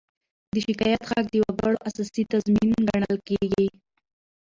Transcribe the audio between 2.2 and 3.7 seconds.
تضمین ګڼل کېږي.